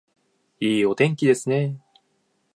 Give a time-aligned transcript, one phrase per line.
[0.59, 1.79] いいお天気ですね